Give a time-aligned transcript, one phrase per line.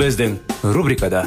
[0.00, 0.38] Біздің
[0.72, 1.26] рубрикада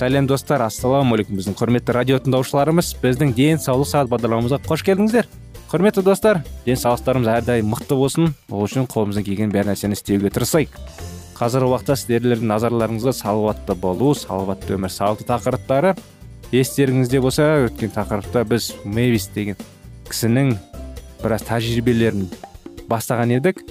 [0.00, 5.28] сәлем достар ассалаумағалейкум біздің құрметті радио тыңдаушыларымыз біздің денсаулық сағат бағдарламамызға қош келдіңіздер.
[5.70, 8.34] Құрметті достар денсаулықтарымыз әрдайым мықты болсын.
[8.50, 10.74] Ол үшін қолымыздан келген бар нәрсені істеуге тырысайық
[11.38, 15.94] қазіргі уақытта сіздердің назарларыңызға салауатты болу салауатты өмір салты тақырыптары.
[16.50, 19.62] Естеріңізде болса өткен тақырыпта біз мэвис деген
[20.10, 20.56] кісінің
[21.22, 22.28] біраз тәжірибелерін
[22.90, 23.62] бастаған едік.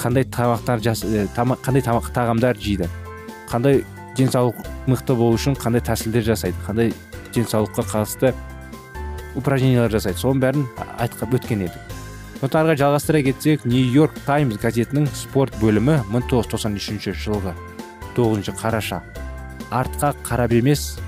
[0.00, 2.88] Қандай тамақтар жас, ә, қандай тамақ тағамдар жейді?
[3.48, 3.84] Қандай
[4.18, 4.58] денсаулық
[4.90, 6.58] мықты болу үшін қандай тәсілдер жасайды?
[6.66, 6.92] Қандай
[7.34, 8.34] денсаулыққа қатысты
[9.38, 10.20] упражнениялар жасайды?
[10.20, 10.66] Соның бәрін
[10.98, 11.94] айтқап өткен едік.
[12.44, 17.54] Ары жалғастыра кетсек нью йорк таймс газетінің спорт бөлімі 1993 жылғы
[18.18, 19.00] 9 қараша.
[19.70, 20.98] Артқа қарап емес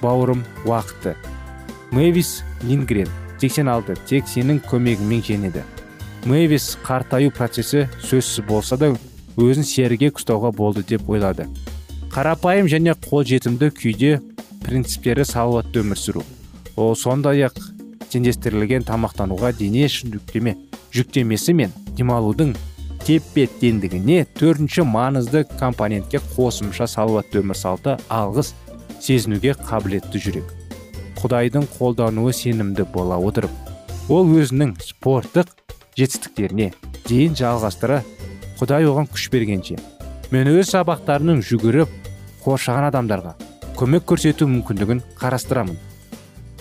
[0.00, 1.14] бауырым уақыты.
[1.92, 3.08] Мэвис лингрен.
[3.40, 5.64] 86 тек сенің көмегіңмен жеңеді
[6.28, 8.90] мэвис қартаю процесі сөзсіз болса да
[9.40, 11.46] өзін серіге ұстауға болды деп ойлады.
[12.12, 14.18] Қарапайым және қолжетімді күйде
[14.64, 16.24] принциптері салауатты өмір сүру.
[16.76, 17.56] Ол сондай ақ
[18.12, 20.56] теңдестірілген тамақтануға дене жүктеме
[20.92, 22.54] жүктемесі мен демалудың
[23.06, 28.52] тепе теңдігіне төртінші маңызды компонентке қосымша салауатты өмір салты алғыс
[29.00, 30.59] сезінуге қабілетті жүрек
[31.20, 35.52] құдайдың қолдануы сенімді бола отырып ол өзінің спорттық
[35.98, 36.72] жетістіктеріне
[37.08, 38.02] дейін жалғастыра
[38.60, 39.78] құдай оған күш бергенше
[40.32, 41.96] мен өз сабақтарының жүгіріп
[42.44, 43.34] қоршаған адамдарға
[43.80, 45.76] көмек көрсету мүмкіндігін қарастырамын.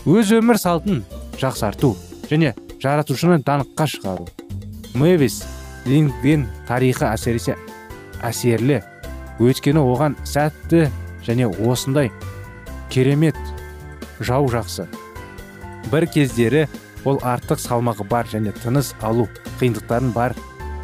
[0.08, 1.02] Өз өмір салтын
[1.42, 1.92] жақсарту
[2.30, 4.28] және жаратушыны даңққа шығару.
[4.96, 5.42] Мэвис
[5.84, 7.58] лингден тарихы әсіресе
[8.24, 8.80] әсерлі
[9.44, 10.88] өйткені оған сәтті
[11.28, 12.14] және осындай
[12.90, 13.36] керемет
[14.20, 14.88] жау жақсы.
[15.92, 16.68] Бір кездері
[17.06, 19.28] ол артық салмағы бар және тыныс алу
[19.60, 20.36] қиындықтарын бар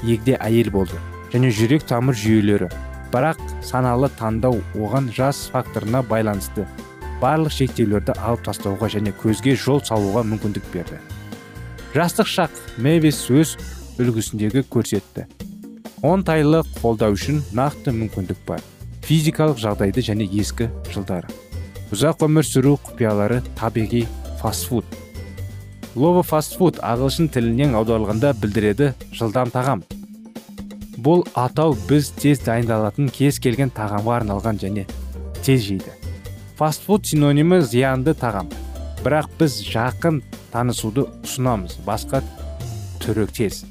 [0.03, 0.99] егде әйел болды
[1.33, 2.71] және жүрек тамыр жүйелері.
[3.11, 6.65] Бірақ саналы таңдау оған жас факторына байланысты
[7.21, 10.99] барлық шектеулерді алып тастауға және көзге жол салуға мүмкіндік берді.
[11.95, 13.55] Жастық шақ мэвис өз
[14.01, 15.27] үлгісіндегі көрсетті.
[16.03, 18.61] Оңтайлы қолдау үшін нақты мүмкіндік бар.
[19.07, 21.31] Физикалық жағдайды және ескі жылдары.
[21.95, 24.01] Ұзақ өмір сүру құпиялары табиғи
[24.41, 24.83] фастфуд.
[25.95, 29.85] Лово фастфуд ағылшын тілінен аударылғанда білдіреді жылдам тағам.
[30.99, 34.83] Бұл атау біз тез дайындалатын кез келген тағамға арналған және
[35.39, 35.95] тез жейді.
[36.59, 38.51] Фастфуд синонимі зиянды тағам.
[38.99, 40.19] Бірақ біз жақын
[40.51, 41.79] танысуды ұсынамыз.
[41.87, 42.25] Басқа
[43.05, 43.63] түрі тез.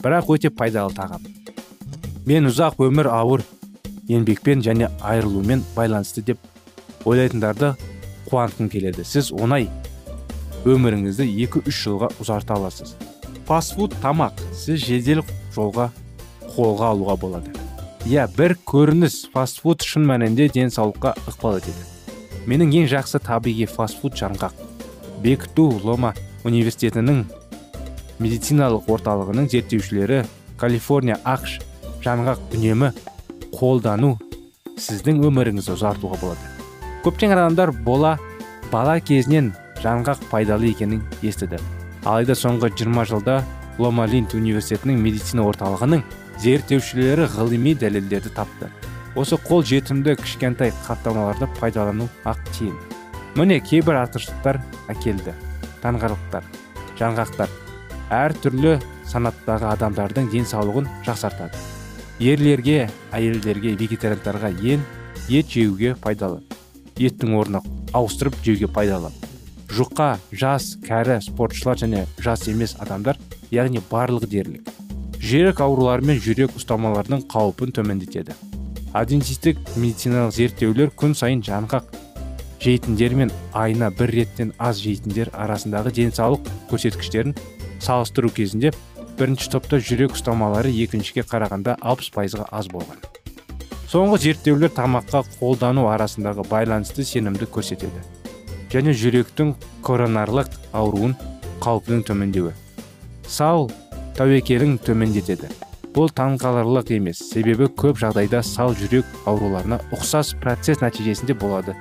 [0.00, 1.28] Бірақ өте пайдалы тағам.
[2.24, 3.44] Мен ұзақ өмір ауыр
[4.08, 6.40] еңбекпен және айырылумен байланысты деп
[7.06, 7.74] ойлайтындарды
[8.26, 9.04] қуантқым келеді.
[9.06, 9.68] Сіз оңай
[10.66, 12.96] өміріңізді екі үш жылға ұзарта аласыз.
[13.46, 15.22] Фастфуд тамақ сіз жедел
[15.54, 15.92] жолға
[16.56, 17.52] қолға алуға болады.
[18.06, 21.86] Иә бір көрініс фастфуд шын мәнінде денсаулыққа ықпал етеді.
[22.46, 24.58] Менің ең жақсы табиғи фастфуд жаңғақ
[25.22, 26.12] бекіту лома
[26.46, 27.24] университетінің
[28.22, 30.22] медициналық орталығының зерттеушілері
[30.60, 31.58] калифорния ақш
[32.06, 32.92] жаңғақ үнемі
[33.56, 34.14] қолдану
[34.78, 36.55] сіздің өміріңізді ұзартуға болады.
[37.06, 38.16] Көптеген адамдар бола
[38.72, 39.52] бала кезінен
[39.84, 41.60] жаңғақ пайдалы екенін естіді.
[42.04, 43.36] Алайда соңғы 20 жылда
[43.78, 46.02] лома линд университетінің медицина орталығының
[46.42, 48.72] зерттеушілері ғылыми дәлелдерді тапты.
[49.14, 52.74] Осы қол жетімді кішкентай қаптамаларды пайдалану ақ тиін
[53.36, 54.58] міне кейбір артықшылықтар
[54.92, 55.34] әкелді.
[55.84, 56.44] Таңғалықтар
[56.98, 57.52] жаңғақтар.
[58.16, 58.76] Әр түрлі
[59.06, 61.60] санаттағы адамдардың денсаулығын жақсартады.
[62.18, 64.84] Ерлерге әйелдерге вегетариандарға ен
[65.28, 66.45] ет жеуге пайдалы.
[66.98, 67.62] Еттің орнына
[67.96, 69.10] ауыстырып жеуге пайдалы.
[69.72, 73.18] Жұқа жас кәрі спортшылар және жас емес адамдар
[73.50, 74.70] яғни барлығы дерлік.
[75.20, 78.36] Жүрек аурулары мен жүрек ұстамаларының қаупін төмендетеді.
[78.96, 81.90] Адвентистік медициналық зерттеулер күн сайын жаңғақ.
[82.62, 87.36] Жейтіндер мен айына бір реттен аз жейтіндер арасындағы денсаулық көрсеткіштерін
[87.82, 88.72] салыстыру кезінде
[89.18, 93.00] бірінші топта жүрек ұстамалары екіншіге қарағанда 60 пайызға аз болған.
[93.86, 98.02] Соңғы зерттеулер тамаққа қолдану арасындағы байланысты сенімді көрсетеді.
[98.72, 99.52] Және жүректің
[99.86, 101.14] коронарлық ауруын
[101.62, 102.54] қаупінің төмендеуі.
[103.28, 103.70] Сал
[104.18, 105.52] тәуекелін төмендетеді.
[105.94, 111.76] Бұл таңқаларлық емес себебі көп жағдайда сал жүрек ауруларына ұқсас процесс нәтижесінде болады.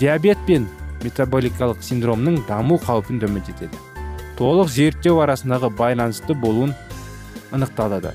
[0.00, 0.66] Диабет пен
[1.04, 3.76] метаболикалық синдромның даму қаупін төмендетеді.
[4.40, 6.74] Толық зерттеу арасындағы байланысты болуын
[7.52, 8.14] анықталады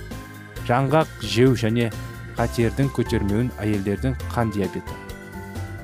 [0.65, 1.91] жаңғақ жеу және
[2.37, 4.97] қатердің көтермеуін әйелдердің қан диабеті.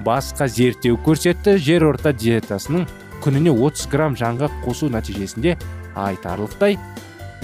[0.06, 2.88] Басқа зерттеу көрсетті жер орта диетасының
[3.22, 5.58] күніне 30 грамм жаңғақ қосу нәтижесінде
[5.96, 6.78] айтарлықтай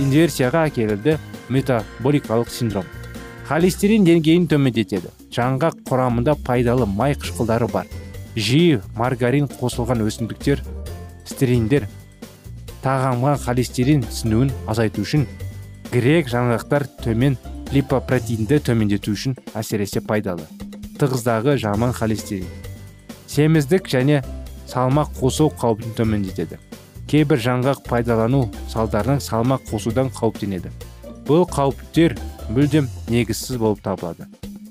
[0.02, 1.18] инверсияға әкелді
[1.54, 2.88] метаболикалық синдром.
[3.48, 5.14] Холестерин деңгейін төмендетеді.
[5.32, 7.86] Жаңғақ құрамында пайдалы май қышқылдары бар.
[8.36, 10.64] Жиі маргарин қосылған өсімдіктер
[11.26, 11.88] стериндер
[12.84, 15.26] тағамға холестерин сіңуін азайту үшін
[15.92, 17.38] грек жаңғақтар төмен
[17.74, 20.46] липопротеинді төмендету үшін әсіресе пайдалы.
[20.98, 22.48] Тығыздағы жаман холестерин.
[23.28, 24.22] Семіздік және
[24.70, 26.58] салмақ қосу қаупін төмендетеді.
[27.08, 30.72] Кейбір жаңғақ пайдалану салдарынан салмақ қосудан қауіптенеді.
[31.28, 32.18] Бұл қауіптер
[32.52, 34.28] мүлдем негізсіз болып табылады.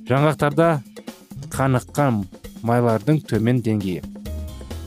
[0.09, 0.69] Жаңғақтарда
[1.53, 2.25] қаныққан
[2.67, 4.03] майлардың төмен деңгейі.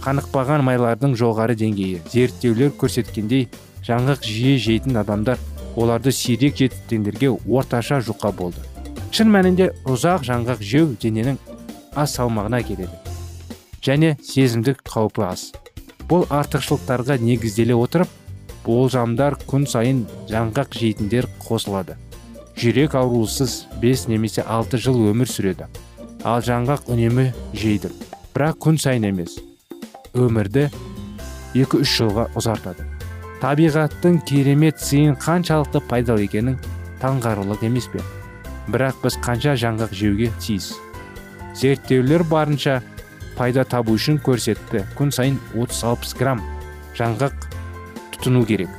[0.04, 2.02] Қанықпаған майлардың жоғары деңгейі.
[2.10, 3.50] Зерттеулер көрсеткендей
[3.86, 5.42] жаңғақ жиі жейтін адамдар
[5.75, 8.63] оларды сирек жеткендерге орташа жұқа болды.
[9.12, 11.38] Шын мәнінде ұзақ жаңғақ жеу дененің
[11.98, 13.10] аз салмағына әкеледі
[13.86, 15.50] және сезімдік қаупі аз.
[16.10, 18.10] Бұл артықшылықтарға негізделе отырып
[18.66, 21.95] болжамдар күн сайын жаңғақ жейтіндер қосылады.
[22.60, 25.69] Жүрек аурусыз 5 немесе 6 жыл өмір сүреді.
[26.27, 27.94] Ал жаңғақ үнемі жейді.
[28.36, 29.38] Бірақ күн сайын емес
[30.13, 30.68] өмірді
[31.56, 32.99] 2-3 жылға ұзартады.
[33.41, 36.57] Табиғаттың керемет сыйын қаншалықты пайдалы екенін
[37.01, 38.03] таңғарарлық емес пе?
[38.69, 40.74] Бірақ біз қанша жаңғақ жеуге тиіс.
[41.56, 42.81] Зерттеулер барынша
[43.38, 44.83] пайда табу үшін көрсетті.
[45.00, 46.44] Күн сайын 30-60 грамм
[47.00, 47.50] жаңғақ
[48.13, 48.69] тұтыну керек.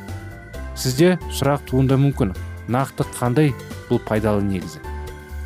[0.76, 2.36] Сізде сұрақ туындауы мүмкін.
[2.70, 3.54] Нақты қандай
[3.88, 4.78] бұл пайдалы негізі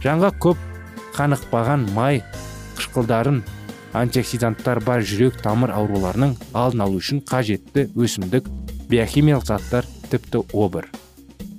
[0.04, 0.64] жаңғақ көп
[1.16, 2.20] қанықпаған май
[2.76, 3.40] қышқылдарын
[3.96, 8.50] антиоксиданттар бар жүрек тамыр ауруларының алдын алу үшін қажетті өсімдік
[8.94, 10.86] биохимиялық заттар тіпті обыр.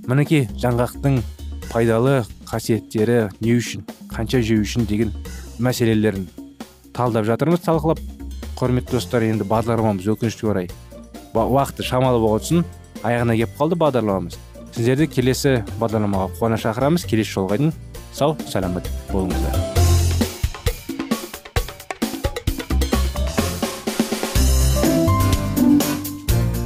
[0.07, 1.19] Мінекей жаңғақтың
[1.67, 3.83] пайдалы қасиеттері не үшін
[4.13, 5.11] қанша жеу үшін деген
[5.59, 6.29] мәселелерін
[6.95, 7.99] талдап жатырмыз талқылап.
[8.55, 10.71] Құрметті достар енді бағдарламамыз өкінішке орай
[11.35, 12.63] уақыты шамалы болған
[13.03, 14.39] аяғына келіп қалды бағдарламамыз.
[14.75, 17.07] Сіздерді келесі бағдарламаға қуана шақырамыз.
[17.09, 17.73] Келесі жолға дейін
[18.15, 19.74] сау саламат болыңыздар.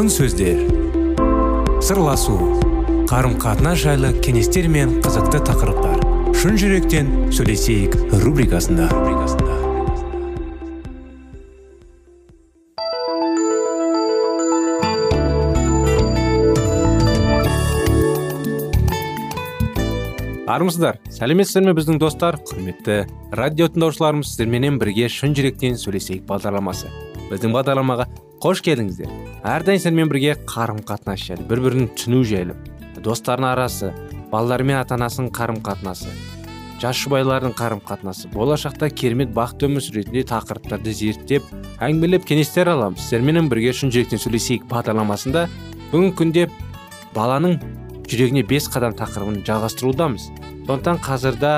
[0.00, 0.60] Алтын сөздер.
[1.84, 2.32] Сырласу
[3.10, 5.98] қарым қатынас жайлы кеңестер мен қызықты тақырыптар.
[6.40, 8.86] Шын жүректен сөйлесейік рубрикасында.
[20.48, 22.40] Армысыздар сәлеметсіздер ме біздің достар?
[22.48, 23.02] Құрметті
[23.36, 26.88] радио тыңдаушыларымыз сіздерменен бірге шын жүректен сөйлесейік бағдарламасы.
[27.28, 28.08] Біздің бағдарламаға
[28.40, 29.10] қош келдіңіздер.
[29.44, 32.56] Әрдайым сіздермен бірге қарым қатынас жайлы бір бірін түсіну жайлы.
[33.04, 33.92] Достардың арасы
[34.32, 36.12] балалар мен ата анасының қарым қатынасы
[36.80, 41.44] жас жұбайлардың қарым қатынасы болашақта керемет бақытты өмір сүретіндей тақырыптарды зерттеп
[41.84, 43.02] әңгімелеп кеңестер аламыз.
[43.04, 45.46] Сіздерменен бірге шын жүректен сөйлесейік бағдарламасында.
[45.92, 46.46] Бүгінгі күнде
[47.12, 47.58] баланың
[48.08, 50.30] жүрегіне бес қадам тақырыбын жалғастырудамыз.
[50.64, 51.54] Сондықтан қазірда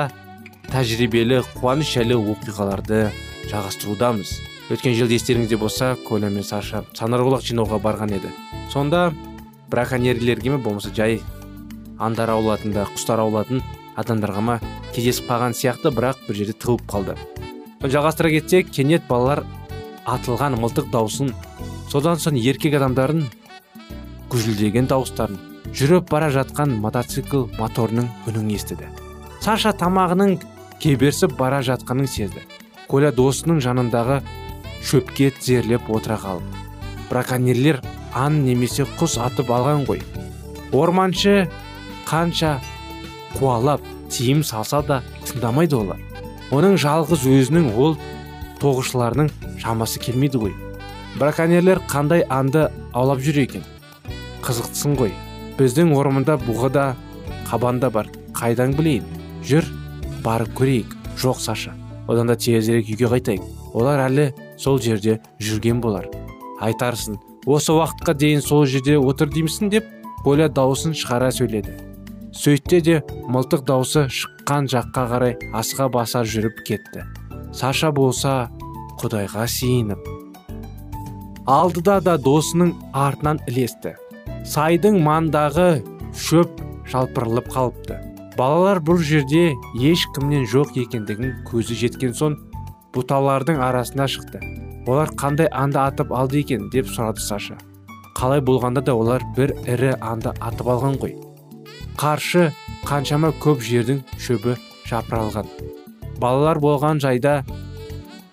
[0.73, 3.05] тәжірибелі қуаныш жайлы оқиғаларды
[3.47, 4.52] жалғастырудамыз.
[4.73, 8.31] Өткен жылы естеріңізде болса коля мен саша санарғолақ жинауға барған еді.
[8.73, 9.13] Сонда
[9.69, 11.19] браконьерлерге ме болмаса жай
[11.99, 13.61] аңдар аулатын да құстар аулатын
[13.99, 14.59] адамдарға ма
[14.95, 17.15] кездесіп қалған сияқты бірақ бір жерде тығылып қалды.
[17.83, 19.43] Жалғастыра кетсек кенет балалар
[20.09, 21.33] атылған мылтық даусын
[21.91, 23.25] содан соң еркек адамдардың
[24.33, 25.39] гүжілдеген дауыстарын
[25.73, 28.89] жүріп бара жатқан мотоцикл моторының үнін естіді.
[29.41, 30.39] Саша тамағының
[30.79, 32.41] кеберсіп бара жатқанын сезді.
[32.87, 34.21] Коля досының жанындағы
[34.83, 36.63] шөпке тізерлеп отыра қалып
[37.13, 37.81] браконьерлер
[38.17, 40.01] аң немесе құс атып алған ғой.
[40.73, 41.47] Орманшы
[42.09, 42.55] қанша
[43.35, 45.99] қуалап тиым салса да тыңдамайды олар.
[46.53, 47.97] Оның жалғыз өзінің ол
[48.61, 49.29] тоғышыларының
[49.61, 50.55] шамасы келмейді ғой.
[51.19, 53.65] Браконьерлер қандай аңды аулап жүр екен?
[54.45, 55.13] Қызықтысын ғой.
[55.59, 56.87] Біздің орманда бұғы да
[57.49, 58.09] қабан да бар.
[58.33, 59.05] Қайдан білейін?
[59.45, 59.69] Жүр
[60.25, 60.97] барып көрейік.
[61.21, 61.75] Жоқ саша.
[62.07, 63.45] Одан да тезірек үйге қайтайық.
[63.73, 64.31] Олар әлі
[64.63, 66.07] сол жерде жүрген болар.
[66.63, 69.89] Айтарсың осы уақытқа дейін сол жерде отыр деймісің деп
[70.23, 71.75] коля дауысын шығара сөйледі.
[72.33, 72.97] Сөйтті де
[73.29, 77.05] мылтық даусы шыққан жаққа қарай асқа баса жүріп кетті.
[77.53, 78.49] Саша болса
[79.01, 80.13] құдайға сиініп
[81.47, 83.97] алдыда да досының артынан ілесті.
[84.47, 85.83] Сайдың маңдағы
[86.15, 87.99] шөп жалпырылып қалыпты.
[88.37, 92.37] Балалар бұл жерде ешкімнен жоқ екендігін көзі жеткен соң
[92.95, 94.41] бұталардың арасына шықты.
[94.87, 97.57] Олар қандай аңды атып алды екен деп сұрады саша.
[98.17, 101.15] Қалай болғанда да олар бір ірі аңды атып алған ғой.
[101.97, 102.51] Қаршы
[102.85, 104.57] қаншама көп жердің шөбі
[104.89, 105.49] жапырылған
[106.23, 107.41] балалар болған жайда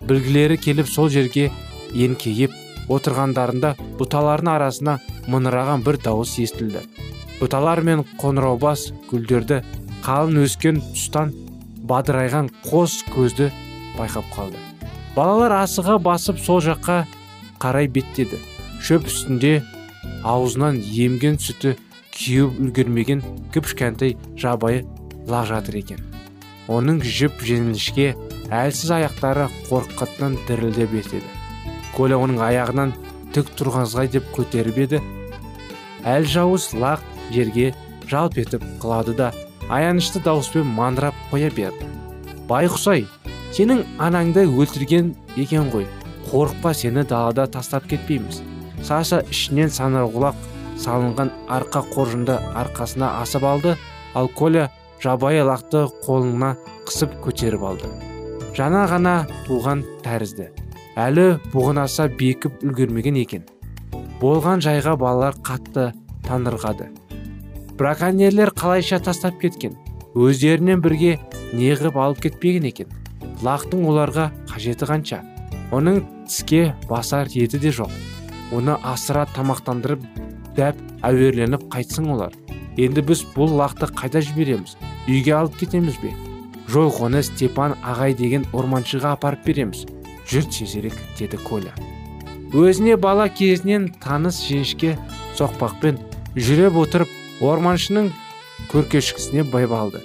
[0.07, 1.49] білгілері келіп сол жерге
[1.90, 2.55] еңкейіп
[2.95, 4.97] отырғандарында бұталардың арасына
[5.31, 6.83] мыңыраған бір дауыс естілді.
[7.40, 9.61] Бұталар мен қоңыраубас гүлдерді
[10.05, 11.33] қалың өскен тұстан
[11.90, 13.50] бадырайған қос көзді
[14.00, 14.59] байқап қалды.
[15.14, 17.04] Балалар асыға басып сол жаққа
[17.62, 18.40] қарай беттеді.
[18.80, 19.61] Шөп үстінде
[20.25, 21.76] аузынан емген сүті
[22.16, 23.21] кеуіп үлгермеген
[23.52, 24.87] кіп кішкентай жабайы
[25.28, 26.00] лақ жатыр екен.
[26.71, 28.14] Оның жіп жеңілішке
[28.49, 31.37] әлсіз аяқтары қорқытынан дірілдеп етеді
[31.97, 32.92] коля оның аяғынан
[33.35, 35.00] тік тұрғанзғай деп көтеріп еді.
[36.09, 37.02] Әлжауыз лақ
[37.35, 37.71] жерге
[38.11, 39.30] жалп етіп құлады да
[39.69, 41.88] аянышты дауыспен мандырап қоя берді.
[42.49, 43.07] Байқұсай
[43.54, 45.87] сенің анаңды өлтірген екен ғой.
[46.30, 48.42] Қорықпа сені далада тастап кетпейміз.
[48.87, 50.37] Саша ішінен санарғұлақ
[50.80, 53.76] салынған арқа қоржынды арқасына асып алды.
[54.14, 54.69] Ал коля
[55.02, 56.54] жабайы лақты қолына
[56.87, 57.90] қысып көтеріп алды.
[58.54, 59.14] Жаңа ғана
[59.47, 60.50] туған тәрізді.
[60.99, 63.45] Әлі бұғынаса бекіп үлгермеген екен.
[64.21, 65.90] Болған жайға балалар қатты
[66.26, 66.90] тандырғады.
[67.78, 69.76] Браконьерлер қалайша тастап кеткен?
[70.14, 71.19] Өздерінен бірге
[71.57, 72.90] неғып алып кетпеген екен.
[73.44, 75.20] Лақтың оларға қажеті қанша?
[75.73, 77.92] Оның тіске басар еті де жоқ.
[78.52, 80.02] Оны асыра тамақтандырып
[80.56, 82.35] дәп әуерленіп қайтсын олар.
[82.76, 84.76] Енді біз бұл лақты қайда жібереміз?
[85.09, 86.12] Үйге алып кетеміз бе?
[86.70, 89.87] Жоқ оны степан ағай деген орманшыға апарып береміз.
[90.30, 91.75] Жүр тезірек деді коля.
[92.52, 94.97] Өзіне бала кезінен таныс жіңішке
[95.38, 95.99] соқпақпен
[96.37, 98.11] жүріп отырып орманшының
[98.70, 100.02] көркешкісіне байбалды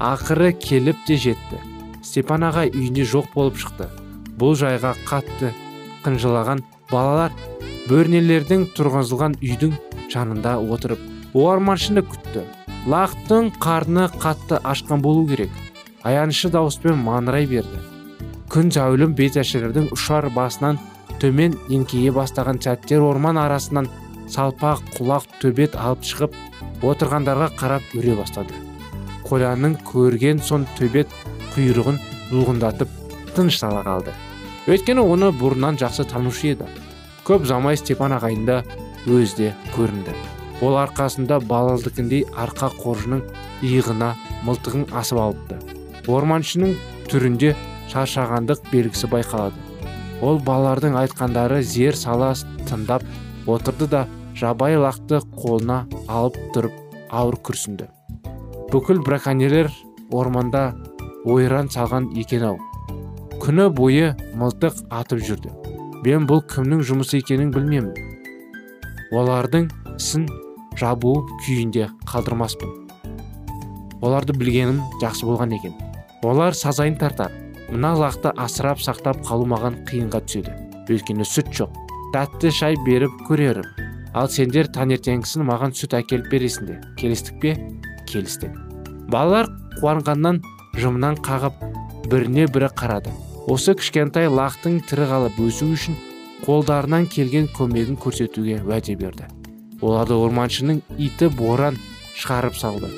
[0.00, 1.60] ақыры келіп те жетті.
[2.04, 3.88] Степан ағай үйінде жоқ болып шықты.
[4.38, 5.54] Бұл жайға қатты
[6.04, 7.32] қынжылаған балалар
[7.88, 9.74] бөрнелердің тұрғызылған үйдің
[10.12, 11.00] жанында отырып
[11.34, 12.44] орманшыны күтті.
[12.90, 15.50] Лақтың қарны қатты ашқан болу керек.
[16.04, 17.80] Аянышы дауыспен маңырай берді.
[18.52, 20.78] Күн зәулім беташілердің ұшар басынан
[21.22, 23.88] төмен еңкейе бастаған сәттер орман арасынан
[24.28, 26.36] салпақ құлақ төбет алып шығып
[26.84, 28.52] отырғандарға қарап үре бастады.
[29.24, 31.08] Коляның көрген соң төбет
[31.54, 31.98] құйрығын
[32.30, 32.90] бұлғындатып
[33.36, 34.14] тыныштала қалды.
[34.70, 36.68] Өйткені оны бұрыннан жақсы танушы еді.
[37.26, 38.62] Көп замай степан ағайында
[39.06, 40.14] өзі де көрінді.
[40.64, 43.22] Ол арқасында балалдыкіндей арқа қоржының
[43.64, 44.14] иығына
[44.46, 45.58] мылтығын асып алыпты.
[46.08, 46.74] Орманшының
[47.10, 47.54] түрінде
[47.92, 49.60] шаршағандық белгісі байқалады.
[50.24, 52.32] Ол балалардың айтқандары зер сала
[52.68, 53.04] тыңдап
[53.50, 54.06] отырды да
[54.38, 56.80] жабайы лақты қолына алып тұрып
[57.10, 57.90] ауыр күрсінді.
[58.72, 59.70] Бүкіл браконьерлер
[60.10, 60.72] орманда
[61.24, 62.58] ойран салған екен ау
[63.44, 65.50] күні бойы мылтық атып жүрді.
[66.04, 67.92] Мен бұл кімнің жұмысы екенін білмеймін
[69.12, 70.26] олардың ісін
[70.80, 71.14] жабу
[71.44, 72.70] күйінде қалдырмаспын.
[74.04, 75.74] Оларды білгенім жақсы болған екен.
[76.24, 77.32] Олар сазайын тартар
[77.70, 80.56] мына лақты асырап сақтап қалу маған қиынға түседі.
[80.88, 81.72] Өйткені сүт жоқ.
[82.16, 83.68] Тәтті шай беріп көрерім.
[84.14, 86.82] Ал сендер таңертеңгісін маған сүт әкеліп бересіңдер.
[87.00, 87.54] Келістік пе?
[88.10, 88.52] Келістік.
[89.10, 89.48] Балалар
[89.80, 90.42] қуанғаннан
[90.78, 91.62] жымынан қағып
[92.10, 93.12] біріне бірі қарады.
[93.50, 95.96] Осы кішкентай лақтың тірі қалып өсу үшін
[96.44, 99.28] қолдарынан келген көмегін көрсетуге уәде берді.
[99.80, 101.76] Оларды орманшының иті боран
[102.16, 102.90] шығарып салды.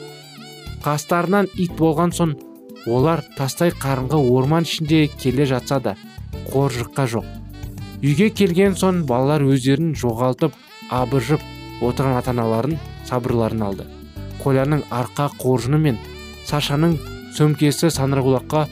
[0.84, 2.36] Қастарынан ит болған соң
[2.86, 5.96] олар тастай қарынға орман ішінде келе жатса да
[6.52, 7.26] қоржыққа жоқ.
[8.04, 10.54] Үйге келген соң балалар өздерін жоғалтып
[10.94, 11.42] абыржып
[11.82, 12.78] отырған ата аналарын
[13.08, 13.86] сабырларын алды.
[14.44, 15.98] Коляның арқа қоржыны мен
[16.46, 16.98] сашаның
[17.36, 18.62] сөмкесі сандырғұлаққа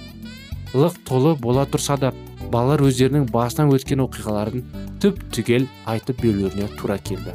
[0.72, 2.12] лық толы бола тұрса да
[2.48, 4.62] балалар өздерінің басынан өткен оқиғаларын
[5.02, 7.34] түп түгел айтып берулеріне тура келді.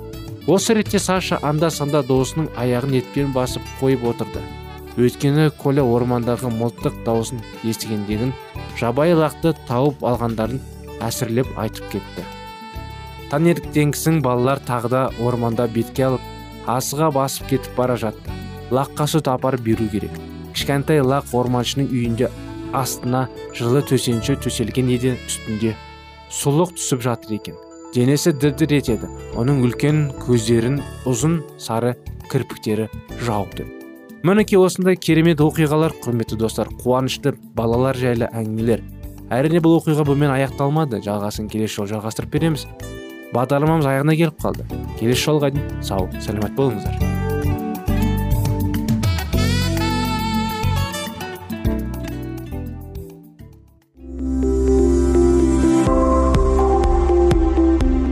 [0.49, 4.41] Осы ретте саша анда санда досының аяғын етпен басып қойып отырды.
[4.97, 8.33] Өйткені коля ормандағы мылтық даусын естігендегін
[8.79, 10.57] жабайы лақты тауып алғандарын
[11.05, 12.25] әсірлеп айтып кетті.
[13.29, 18.33] Таңертеңгісін балалар тағы да орманда бетке алып асыға басып кетіп бара жатты.
[18.73, 20.17] Лаққа сүт апарып беру керек.
[20.59, 22.27] Кішкентай лақ орманшының үйінде
[22.75, 25.71] астына жылы төсенші төселген еден үстінде
[26.35, 27.55] сұлық түсіп жатыр екен.
[27.95, 29.07] Денесі дір дір етеді.
[29.39, 31.95] Оның үлкен көздерін ұзын сары
[32.29, 32.89] кірпіктері
[33.23, 33.69] жауып тұр.
[34.27, 38.83] Мінекей осындай керемет оқиғалар құрметті достар қуанышты балалар жайлы әңгімелер.
[39.31, 40.99] Әрине бұл оқиға бұмен аяқталмады.
[41.05, 42.67] Жалғасын келесі жолы жалғастырып береміз.
[43.31, 44.67] Бағдарламамыз аяғына келіп қалды.
[44.99, 47.18] Келесі жолға дейін сау саламат болыңыздар.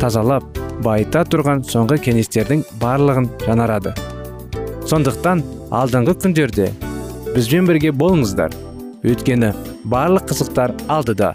[0.00, 0.44] тазалап
[0.84, 3.94] байыта тұрған соңғы кеңестердің барлығын жанарады.
[4.86, 5.42] Сондықтан
[5.74, 6.70] алдыңғы күндерде
[7.34, 8.54] бізбен бірге болыңыздар.
[9.06, 9.52] Өйткені
[9.84, 11.32] барлық қызықтар алдыда.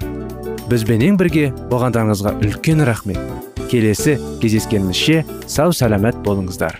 [0.71, 3.19] Бізбенен бірге болғандарыңызға үлкен рахмет.
[3.71, 6.79] Келесі кездескенімізше сау сәлемет болыңыздар.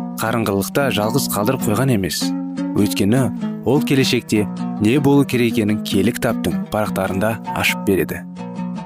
[0.21, 2.19] қарыңғылықта жалғыз қалдырып қойған емес.
[2.77, 3.21] Өйткені
[3.65, 4.43] ол келешекте
[4.81, 8.21] не болу керек екенін кітаптың парақтарында ашып береді.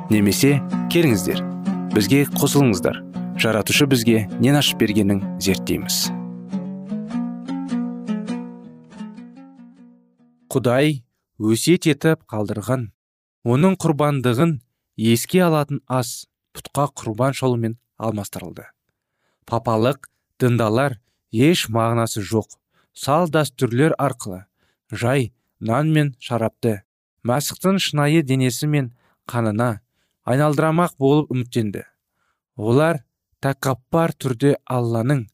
[0.10, 0.62] Немесе
[0.94, 1.44] келіңіздер
[1.92, 3.02] бізге қосылыңыздар.
[3.36, 6.08] Жаратушы бізге нен ашып бергенін зерттейміз.
[10.48, 11.02] Құдай
[11.36, 12.94] өсиет етіп қалдырған
[13.44, 14.62] оның құрбандығын
[14.96, 18.70] еске алатын ас пұтқа құрбан шалумен алмастырылды.
[19.44, 20.08] Папалық
[20.40, 21.02] діндалар
[21.36, 22.48] еш мағынасы жоқ.
[22.94, 24.46] Сал дәстүрлер арқылы.
[24.92, 26.82] Жай нан мен шарапты.
[27.26, 28.92] Мәсіхтің шынайы денесі мен
[29.28, 29.80] қанына
[30.26, 31.84] айналдырамақ болып үміттенді.
[32.56, 33.04] Олар
[33.44, 35.26] тәкаппар түрде алланың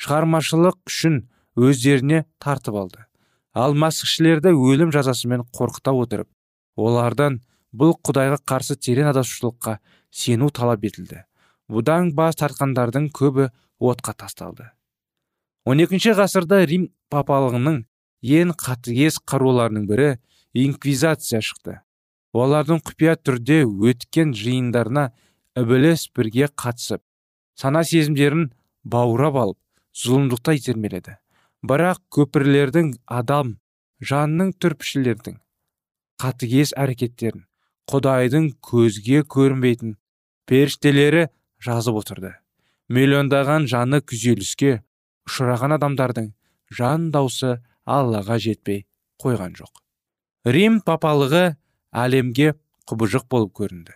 [0.00, 1.24] шығармашылық үшін
[1.56, 3.04] өздеріне тартып алды.
[3.52, 6.30] Ал масқішілерді өлім жазасымен қорқыта отырып
[6.76, 7.40] олардан
[7.72, 9.78] бұл құдайға қарсы терең адасушылыққа
[10.10, 11.24] сену талап етілді.
[11.68, 14.70] Бұдан бас тартқандардың көбі отқа тасталды.
[15.68, 17.76] 12 ғасырда рим папалығының
[18.38, 20.08] ең қатыгез қаруларының бірі
[20.58, 21.78] инквизация шықты.
[22.34, 25.12] Олардың құпия түрде өткен жиындарына
[25.58, 27.02] ібіліс бірге қатысып
[27.54, 28.48] сана сезімдерін
[28.82, 29.58] баурап алып
[30.02, 31.18] зұлымдықта итермеледі
[31.62, 33.56] бірақ көпірлердің адам
[34.02, 35.36] жанның түрпішілердің
[36.22, 37.44] қатыгез әрекеттерін
[37.92, 39.98] құдайдың көзге көрінбейтін
[40.48, 41.28] періштелері
[41.62, 42.32] жазып отырды.
[42.88, 44.80] Миллиондаған жаны күйзеліске
[45.28, 46.32] ұшыраған адамдардың
[46.72, 48.84] жан даусы аллаға жетпей
[49.22, 49.72] қойған жоқ.
[50.46, 51.56] Рим папалығы
[51.92, 52.54] әлемге
[52.90, 53.94] құбыжық болып көрінді.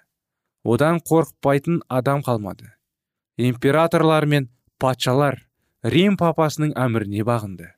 [0.66, 2.70] Одан қорықпайтын адам қалмады.
[3.38, 5.40] Императорлар мен патшалар
[5.82, 7.72] рим папасының әміріне бағынды.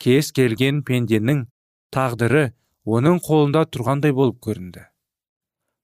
[0.00, 1.46] Кез келген пенденің
[1.92, 2.52] тағдыры
[2.84, 4.86] оның қолында тұрғандай болып көрінді.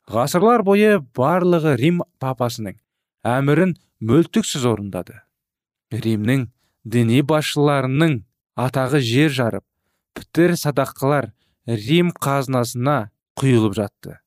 [0.09, 2.79] Ғасырлар бойы барлығы рим папасының
[3.27, 5.21] әмірін мөлтіксіз орындады.
[5.93, 6.47] Римнің
[6.87, 8.21] діни басшыларының
[8.67, 9.65] атағы жер жарып
[10.15, 11.33] пітір садақалар
[11.67, 14.19] рим қазынасына құйылып жатты.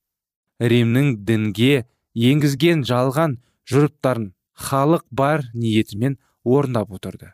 [0.59, 3.37] Римнің дінге енгізген жалған
[3.71, 7.31] жұрттарын халық бар ниетімен орындап отырды.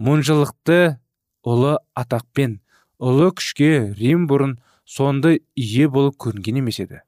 [0.00, 0.96] Мұнжылықты
[1.44, 2.58] ұлы атақпен
[2.98, 4.56] ұлы күшке рим бұрын
[4.88, 7.02] сонды ие болып көрінген емес еді.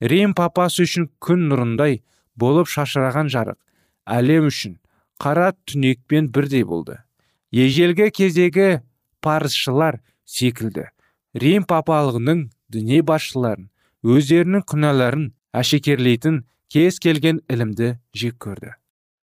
[0.00, 2.04] Рим папасы үшін күн нұрындай
[2.38, 3.58] болып шашыраған жарық
[4.06, 4.78] әлем үшін
[5.18, 6.98] қара түнекпен бірдей болды.
[7.50, 8.80] Ежелгі кездегі
[9.24, 10.88] парызшылар секілді.
[11.34, 13.68] Рим папалығының діни басшыларын
[14.04, 15.26] өздерінің күнәларын
[15.56, 18.74] әшекерлейтін кез келген ілімді жек көрді.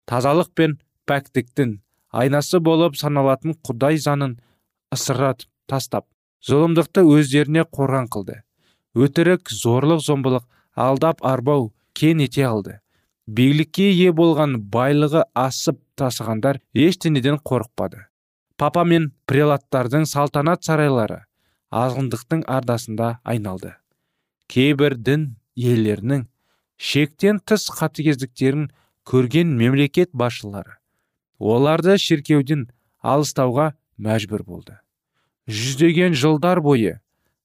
[0.10, 1.78] Тазалық пен пәктіктің
[2.12, 4.38] айнасы болып саналатын құдай заңын
[4.94, 6.08] ысыратып тастап
[6.48, 8.42] зұлымдықты өздеріне қорған қылды.
[8.96, 10.46] Өтірік зорлық зомбылық
[10.76, 12.80] алдап арбау кен ете алды.
[13.28, 18.08] Билікке ие болған байлығы асып тасығандар ештеңеден қорықпады.
[18.58, 21.26] Папа мен прелаттардың салтанат сарайлары
[21.72, 23.76] азғындықтың ардасында айналды.
[24.48, 26.26] Кейбір дін иелерінің
[26.78, 28.70] шектен тыс қатыгездіктерін
[29.08, 30.78] көрген мемлекет басшылары
[31.40, 32.68] оларды шіркеуден
[33.04, 34.78] алыстауға мәжбүр болды.
[35.48, 36.98] Жүздеген жылдар бойы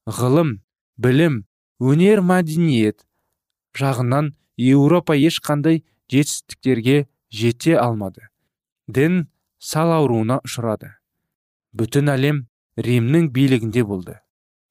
[0.07, 0.61] ғылым
[0.97, 1.42] білім
[1.81, 3.05] өнер мәдениет
[3.79, 8.29] жағынан еуропа ешқандай жетістіктерге жете алмады.
[8.87, 9.27] Дін
[9.59, 10.94] сал ауруына ұшырады.
[11.72, 12.42] Бүтін әлем
[12.77, 14.18] римнің билігінде болды.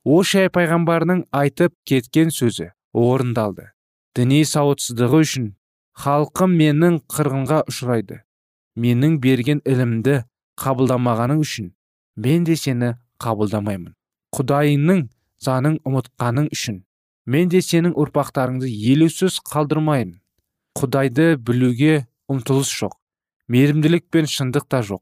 [0.05, 3.71] Ошай пайғамбарының айтып кеткен сөзі орындалды.
[4.15, 5.51] Діни сауатсыздығы үшін
[5.97, 8.21] халқым менің қырғынға ұшырайды.
[8.75, 10.23] Менің берген ілімді
[10.61, 11.71] қабылдамағаның үшін
[12.15, 13.93] мен де сені қабылдамаймын.
[14.35, 15.05] Құдайыңның
[15.43, 16.81] заңын ұмытқаның үшін.
[17.25, 20.17] Мен де сенің ұрпақтарыңды елеусіз қалдырмайын.
[20.77, 22.97] Құдайды білуге ұмтылыс жоқ
[23.51, 25.01] мейірімділік пен шындық та жоқ.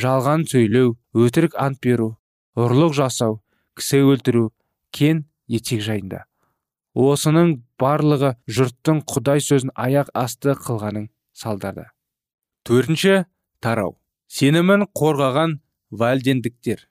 [0.00, 2.14] Жалған сөйлеу өтірік ант беру
[2.58, 3.40] ұрлық жасау
[3.78, 4.44] кісі өлтіру
[4.94, 6.24] кен етек жайында.
[6.94, 11.88] Осының барлығы жұрттың құдай сөзін аяқ асты қылғаның салдарды
[12.64, 13.24] төртінші
[13.60, 13.98] тарау.
[14.30, 15.58] Сенімін қорғаған
[15.90, 16.86] вальдендіктер.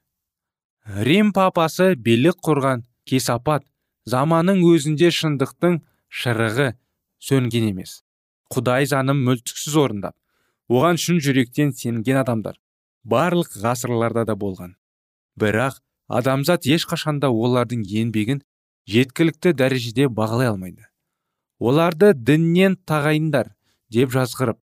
[1.08, 3.66] Рим папасы билік құрған кесапат
[4.10, 5.80] заманның өзінде шындықтың
[6.22, 6.74] шырығы
[7.24, 8.02] сөнген емес.
[8.54, 10.16] Құдай заңын мүлтіксіз орындап
[10.70, 12.60] оған шын жүректен сенген адамдар
[13.04, 14.76] барлық ғасырларда да болған.
[15.40, 18.44] Бірақ адамзат ешқашанда олардың еңбегін
[18.88, 20.86] жеткілікті дәрежеде бағалай алмайды.
[21.60, 23.54] Оларды діннен тағайындар
[23.94, 24.60] деп жазғырып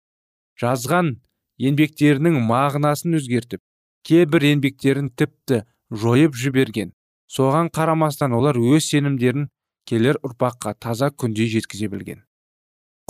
[0.60, 1.16] жазған
[1.60, 3.60] еңбектерінің мағынасын өзгертіп
[4.06, 6.92] кейбір еңбектерін тіпті жойып жіберген
[7.30, 9.48] соған қарамастан олар өз сенімдерін
[9.86, 12.22] келер ұрпаққа таза күнде жеткізе білген.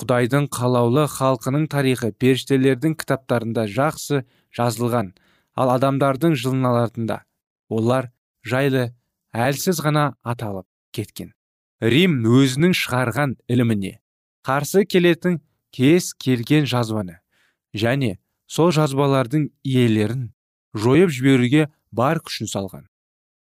[0.00, 4.24] Құдайдың қалаулы халқының тарихы періштелердің кітаптарында жақсы
[4.56, 5.14] жазылған
[5.56, 7.22] ал адамдардың жылналарында
[7.72, 8.10] олар
[8.44, 8.90] жайлы
[9.32, 11.32] әлсіз ғана аталып кеткен.
[11.80, 13.98] Рим өзінің шығарған іліміне
[14.46, 15.40] қарсы келетін
[15.72, 17.18] кез келген жазбаны
[17.76, 20.30] және сол жазбалардың иелерін
[20.76, 22.84] жойып жіберуге бар күшін салған.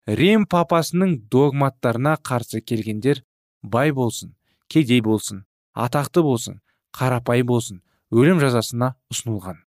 [0.07, 3.23] Рим папасының догматтарына қарсы келгендер
[3.61, 4.33] бай болсын
[4.67, 5.43] кедей болсын
[5.75, 6.61] атақты болсын
[6.97, 9.61] қарапай болсын өлім жазасына ұсынылған.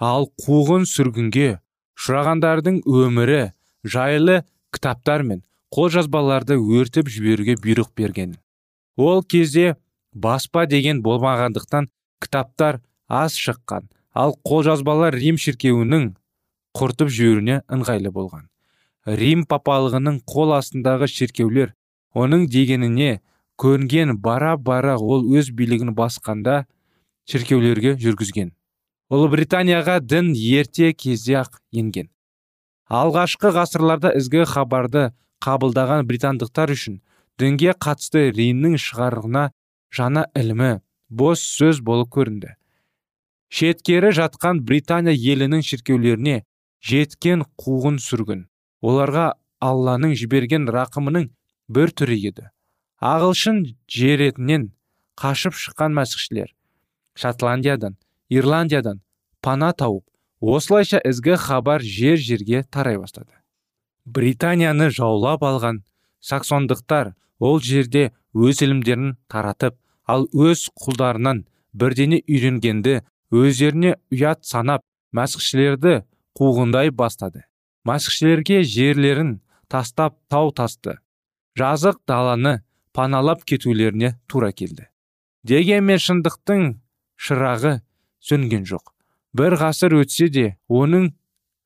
[0.00, 1.58] Ал қуғын сүргінге
[1.98, 3.52] ұшырағандардың өмірі
[3.84, 4.42] жайлы
[4.72, 5.42] кітаптар мен
[5.74, 8.36] қолжазбаларды өртіп жіберуге бұйрық берген.
[8.96, 9.76] Ол кезде
[10.12, 11.90] баспа деген болмағандықтан
[12.22, 16.12] кітаптар аз шыққан ал қолжазбалар рим шіркеуінің
[16.76, 18.51] құртып жіберуіне ыңғайлы болған.
[19.06, 21.74] Рим папалығының қол астындағы шіркеулер
[22.14, 23.20] оның дегеніне
[23.58, 26.64] көрінген бара бара ол өз билігін басқанда
[27.28, 28.52] шіркеулерге жүргізген.
[29.12, 32.08] Ұлыбританияға дін ерте кезде ақ енген.
[32.88, 35.10] Алғашқы ғасырларда ізгі хабарды
[35.44, 37.00] қабылдаған британдықтар үшін
[37.40, 39.50] дінге қатысты римнің шығарғына
[39.92, 40.72] жаңа ілімі
[41.10, 42.54] бос сөз болып көрінді.
[43.52, 46.42] Шеткері жатқан британия елінің шіркеулеріне
[46.80, 48.46] жеткен қуғын сүргін.
[48.82, 51.30] Оларға алланың жіберген рақымының
[51.72, 52.48] бір түрі еді.
[53.02, 54.72] Ағылшын жеретінен
[55.18, 56.52] қашып шыққан мәсіхшілер
[57.18, 57.96] шотландиядан
[58.30, 59.02] ирландиядан
[59.42, 60.04] пана тауып
[60.40, 63.30] осылайша ізгі хабар жер жерге тарай бастады.
[64.04, 65.82] Британияны жаулап алған
[66.20, 76.02] саксондықтар ол жерде өз ілімдерін таратып ал өз құлдарынан бірдене үйренгенді өздеріне ұят санап мәсіхшілерді
[76.38, 77.44] қуғындай бастады.
[77.88, 80.98] Мәсіхшілерге жерлерін тастап тау тасты.
[81.58, 84.88] Жазық даланы паналап кетулеріне тура келді.
[85.44, 86.76] Дегенмен шындықтың
[87.18, 87.80] шырағы
[88.22, 88.92] сөнген жоқ.
[89.34, 91.10] Бір ғасыр өтсе де оның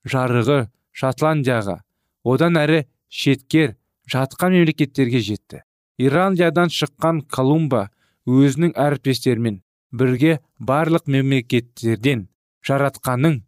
[0.06, 1.80] жарығы шотландияға
[2.24, 3.76] одан әрі шеткер
[4.10, 5.62] жатқан мемлекеттерге жетті.
[5.98, 7.88] Ирландиядан шыққан колумба
[8.26, 9.60] өзінің әріптестерімен
[9.92, 12.26] бірге барлық мемлекеттерден
[12.66, 13.40] жаратқаның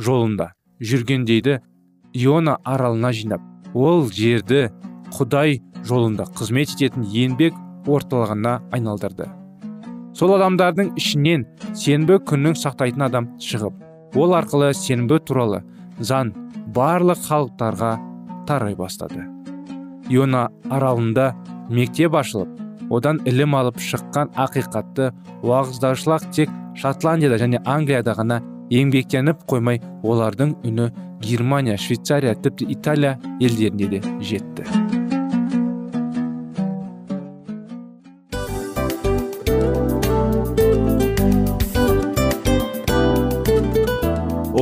[0.00, 1.60] жолында жүрген дейді
[2.14, 3.42] иона аралына жинап
[3.74, 4.68] ол жерді
[5.18, 7.56] құдай жолында қызмет ететін еңбек
[7.90, 9.26] орталығына айналдырды.
[10.14, 15.64] Сол адамдардың ішінен сенбі күннің сақтайтын адам шығып ол арқылы сенбі туралы
[15.98, 16.30] заң
[16.74, 17.92] барлық халықтарға
[18.46, 19.26] тарай бастады.
[20.08, 21.32] Иона аралында
[21.68, 25.10] мектеп ашылып одан ілім алып шыққан ақиқатты
[25.42, 30.90] уағыздаушылар тек шотландияда және англияда ғана еңбектеніп қоймай олардың үні
[31.24, 34.83] германия швейцария тіпті италия елдеріне де жетті.